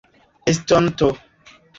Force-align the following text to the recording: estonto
estonto 0.51 1.07